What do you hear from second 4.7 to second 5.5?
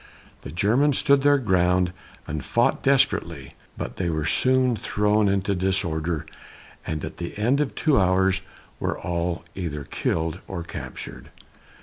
thrown